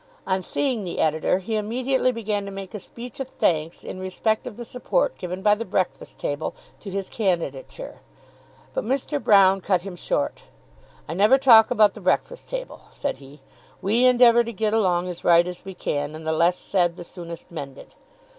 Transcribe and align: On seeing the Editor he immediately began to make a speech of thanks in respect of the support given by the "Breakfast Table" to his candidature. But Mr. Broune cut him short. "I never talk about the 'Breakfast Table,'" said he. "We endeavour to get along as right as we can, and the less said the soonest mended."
On 0.25 0.41
seeing 0.41 0.83
the 0.83 0.97
Editor 0.97 1.37
he 1.37 1.55
immediately 1.55 2.11
began 2.11 2.43
to 2.45 2.51
make 2.51 2.73
a 2.73 2.79
speech 2.79 3.19
of 3.19 3.27
thanks 3.27 3.83
in 3.83 3.99
respect 3.99 4.47
of 4.47 4.57
the 4.57 4.65
support 4.65 5.15
given 5.19 5.43
by 5.43 5.53
the 5.53 5.63
"Breakfast 5.63 6.17
Table" 6.17 6.55
to 6.79 6.89
his 6.89 7.07
candidature. 7.07 7.99
But 8.73 8.83
Mr. 8.83 9.19
Broune 9.21 9.61
cut 9.61 9.81
him 9.83 9.95
short. 9.95 10.41
"I 11.07 11.13
never 11.13 11.37
talk 11.37 11.69
about 11.69 11.93
the 11.93 12.01
'Breakfast 12.01 12.49
Table,'" 12.49 12.85
said 12.91 13.17
he. 13.17 13.41
"We 13.79 14.05
endeavour 14.07 14.43
to 14.43 14.51
get 14.51 14.73
along 14.73 15.07
as 15.07 15.23
right 15.23 15.45
as 15.47 15.63
we 15.63 15.75
can, 15.75 16.15
and 16.15 16.25
the 16.25 16.31
less 16.33 16.57
said 16.57 16.95
the 16.97 17.03
soonest 17.03 17.51
mended." 17.51 17.93